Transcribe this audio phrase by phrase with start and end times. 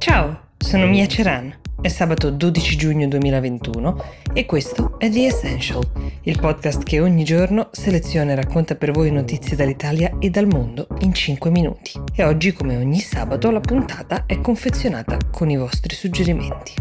[0.00, 1.54] Ciao, sono Mia Ceran.
[1.78, 5.86] È sabato 12 giugno 2021 e questo è The Essential,
[6.22, 10.86] il podcast che ogni giorno seleziona e racconta per voi notizie dall'Italia e dal mondo
[11.00, 12.00] in 5 minuti.
[12.16, 16.72] E oggi, come ogni sabato, la puntata è confezionata con i vostri suggerimenti.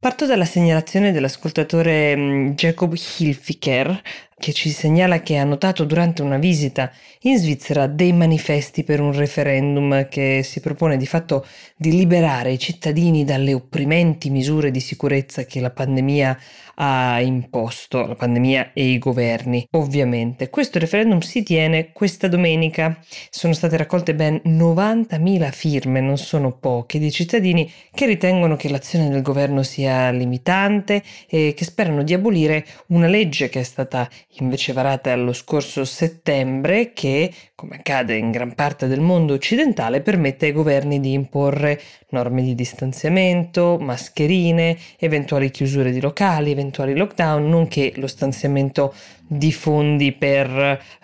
[0.00, 4.00] Parto dalla segnalazione dell'ascoltatore mm, Jacob Hilfiker
[4.40, 6.90] che ci segnala che ha notato durante una visita
[7.20, 12.58] in Svizzera dei manifesti per un referendum che si propone di fatto di liberare i
[12.58, 16.38] cittadini dalle opprimenti misure di sicurezza che la pandemia
[16.82, 20.48] ha imposto, la pandemia e i governi, ovviamente.
[20.48, 22.98] Questo referendum si tiene questa domenica.
[23.28, 29.10] Sono state raccolte ben 90.000 firme, non sono poche, di cittadini che ritengono che l'azione
[29.10, 34.72] del governo sia limitante e che sperano di abolire una legge che è stata invece
[34.72, 40.52] varata lo scorso settembre che, come accade in gran parte del mondo occidentale, permette ai
[40.52, 48.06] governi di imporre norme di distanziamento, mascherine, eventuali chiusure di locali, eventuali lockdown, nonché lo
[48.06, 48.94] stanziamento
[49.26, 50.48] di fondi per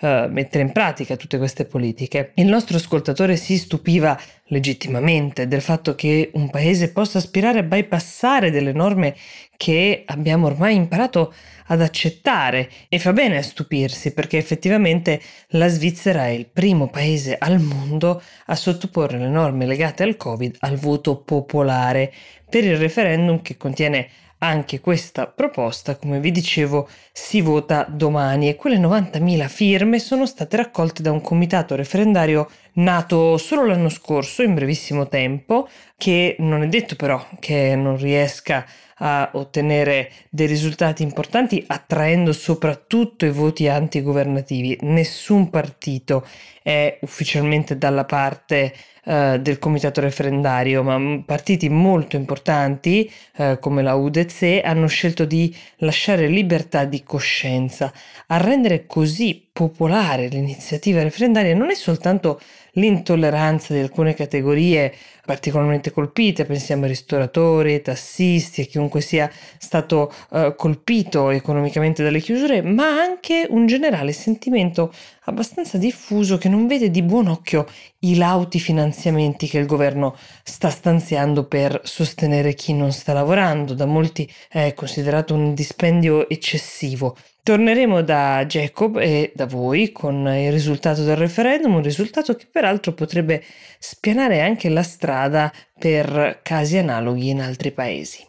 [0.01, 2.31] uh, mettere in pratica tutte queste politiche.
[2.35, 8.51] Il nostro ascoltatore si stupiva legittimamente del fatto che un paese possa aspirare a bypassare
[8.51, 9.15] delle norme
[9.57, 11.33] che abbiamo ormai imparato
[11.67, 12.69] ad accettare.
[12.89, 18.21] E fa bene a stupirsi perché effettivamente la Svizzera è il primo paese al mondo
[18.45, 22.13] a sottoporre le norme legate al Covid al voto popolare
[22.49, 24.09] per il referendum che contiene
[24.39, 28.49] anche questa proposta, come vi dicevo, si vota domani.
[28.49, 34.43] E quelle 90.000 firme sono state raccolte da un comitato referendario nato solo l'anno scorso,
[34.43, 38.65] in brevissimo tempo, che non è detto però che non riesca
[38.99, 44.77] a ottenere dei risultati importanti attraendo soprattutto i voti antigovernativi.
[44.81, 46.25] Nessun partito
[46.63, 48.73] è ufficialmente dalla parte
[49.05, 55.55] uh, del comitato referendario, ma partiti molto importanti uh, come la UDC hanno scelto di
[55.77, 57.93] lasciare libertà di coscienza.
[58.27, 62.39] A rendere così popolare l'iniziativa referendaria non è soltanto
[62.77, 64.93] l'intolleranza di alcune categorie
[65.27, 72.21] particolarmente colpite, pensiamo ai ristoratori, ai tassisti, a chiunque sia stato uh, colpito economicamente dalle
[72.21, 74.93] chiusure, ma anche un generale sentimento
[75.25, 77.67] abbastanza diffuso che non vede di buon occhio
[77.99, 83.85] i lauti finanziamenti che il governo sta stanziando per sostenere chi non sta lavorando, da
[83.85, 87.17] molti è considerato un dispendio eccessivo.
[87.43, 92.66] Torneremo da Jacob e da voi con il risultato del referendum, un risultato che peraltro
[92.93, 93.43] potrebbe
[93.79, 98.25] spianare anche la strada per casi analoghi in altri paesi.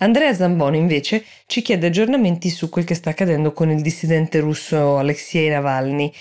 [0.00, 4.96] Andrea Zamboni invece ci chiede aggiornamenti su quel che sta accadendo con il dissidente russo
[4.96, 6.12] Alexei Navalny,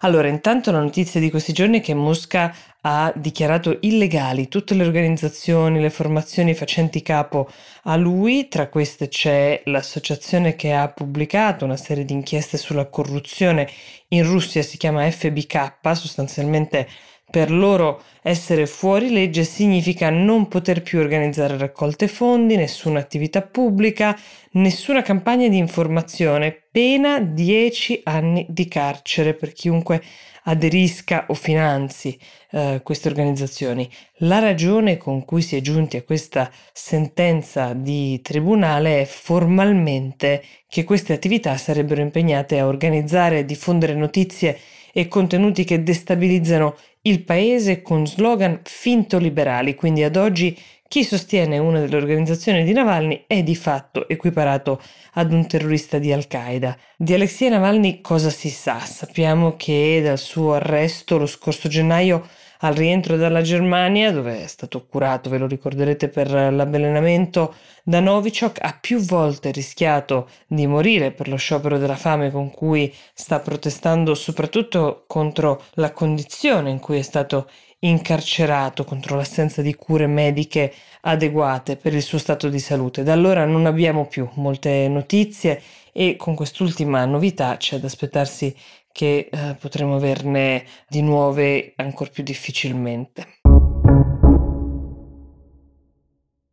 [0.00, 2.54] allora, intanto la notizia di questi giorni è che Mosca
[2.88, 7.50] ha dichiarato illegali tutte le organizzazioni, le formazioni facenti capo
[7.82, 13.68] a lui, tra queste c'è l'associazione che ha pubblicato una serie di inchieste sulla corruzione
[14.08, 16.86] in Russia, si chiama FBK, sostanzialmente
[17.28, 24.16] per loro essere fuori legge significa non poter più organizzare raccolte fondi, nessuna attività pubblica,
[24.52, 30.02] nessuna campagna di informazione, pena 10 anni di carcere per chiunque
[30.44, 32.18] aderisca o finanzi
[32.52, 33.88] eh, queste organizzazioni.
[34.18, 40.84] La ragione con cui si è giunti a questa sentenza di tribunale è formalmente che
[40.84, 44.58] queste attività sarebbero impegnate a organizzare e diffondere notizie
[44.98, 50.58] e contenuti che destabilizzano il paese con slogan finto liberali, quindi ad oggi
[50.88, 54.80] chi sostiene una delle organizzazioni di Navalny è di fatto equiparato
[55.12, 56.74] ad un terrorista di Al-Qaeda.
[56.96, 58.78] Di Alexei Navalny cosa si sa?
[58.78, 62.26] Sappiamo che dal suo arresto lo scorso gennaio
[62.60, 68.58] al rientro dalla Germania, dove è stato curato, ve lo ricorderete, per l'avvelenamento da Novichok,
[68.62, 74.14] ha più volte rischiato di morire per lo sciopero della fame con cui sta protestando,
[74.14, 77.48] soprattutto contro la condizione in cui è stato
[77.80, 80.72] incarcerato, contro l'assenza di cure mediche
[81.02, 83.02] adeguate per il suo stato di salute.
[83.02, 88.54] Da allora non abbiamo più molte notizie e con quest'ultima novità c'è da aspettarsi
[88.96, 93.40] che eh, potremo averne di nuove ancora più difficilmente.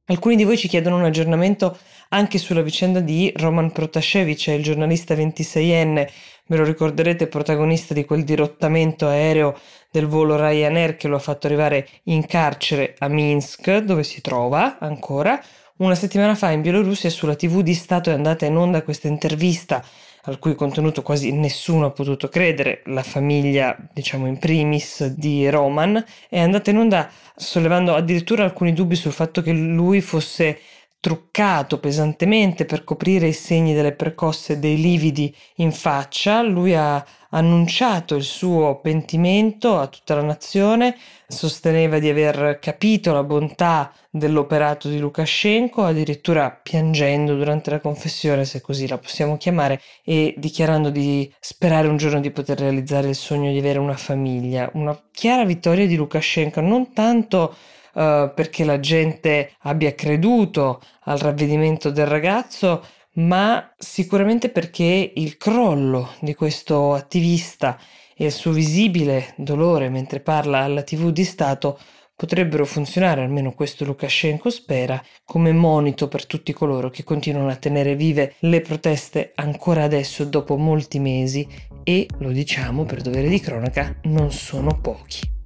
[0.07, 1.78] Alcuni di voi ci chiedono un aggiornamento
[2.10, 6.10] anche sulla vicenda di Roman Protasevich, il giornalista 26enne,
[6.48, 9.57] ve lo ricorderete, protagonista di quel dirottamento aereo
[9.89, 14.80] del volo Ryanair che lo ha fatto arrivare in carcere a Minsk, dove si trova
[14.80, 15.42] ancora,
[15.75, 19.84] Una settimana fa in Bielorussia sulla TV di Stato è andata in onda questa intervista
[20.25, 26.02] al cui contenuto quasi nessuno ha potuto credere, la famiglia, diciamo in primis, di Roman,
[26.30, 30.60] è andata in onda sollevando addirittura alcuni dubbi sul fatto che lui fosse
[31.03, 36.41] truccato pesantemente per coprire i segni delle percosse dei lividi in faccia.
[36.41, 40.95] Lui ha annunciato il suo pentimento a tutta la nazione,
[41.27, 48.61] sosteneva di aver capito la bontà dell'operato di Lukashenko, addirittura piangendo durante la confessione, se
[48.61, 53.51] così la possiamo chiamare, e dichiarando di sperare un giorno di poter realizzare il sogno
[53.51, 54.71] di avere una famiglia.
[54.75, 57.53] Una chiara vittoria di Lukashenko, non tanto
[57.94, 62.84] uh, perché la gente abbia creduto al ravvedimento del ragazzo,
[63.16, 67.78] ma sicuramente perché il crollo di questo attivista
[68.16, 71.80] e il suo visibile dolore mentre parla alla TV di Stato
[72.16, 77.96] potrebbero funzionare, almeno questo Lukashenko spera, come monito per tutti coloro che continuano a tenere
[77.96, 81.48] vive le proteste ancora adesso dopo molti mesi
[81.84, 85.43] e, lo diciamo per dovere di cronaca, non sono pochi.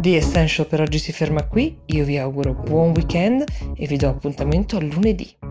[0.00, 3.44] The Essential per oggi si ferma qui, io vi auguro buon weekend
[3.76, 5.49] e vi do appuntamento a lunedì.